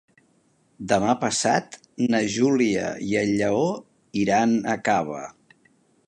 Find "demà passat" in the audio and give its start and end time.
0.91-1.77